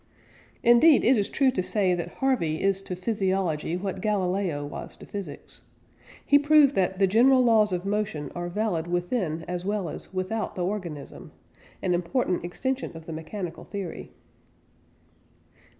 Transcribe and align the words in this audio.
Indeed 0.63 1.03
it 1.03 1.15
is 1.15 1.29
true 1.29 1.51
to 1.51 1.61
say 1.61 1.93
that 1.93 2.13
Harvey 2.13 2.59
"is 2.59 2.81
to 2.81 2.95
physiology 2.95 3.77
what 3.77 4.01
Galileo 4.01 4.65
was 4.65 4.97
to 4.97 5.05
physics." 5.05 5.61
He 6.25 6.39
proved 6.39 6.73
that 6.73 6.97
"the 6.97 7.05
general 7.05 7.43
laws 7.43 7.71
of 7.71 7.85
motion 7.85 8.31
are 8.33 8.49
valid 8.49 8.87
within 8.87 9.45
as 9.47 9.63
well 9.63 9.89
as 9.89 10.11
without 10.11 10.55
the 10.55 10.65
organism" 10.65 11.33
an 11.83 11.93
important 11.93 12.43
extension 12.43 12.97
of 12.97 13.05
the 13.05 13.13
mechanical 13.13 13.63
theory. 13.65 14.11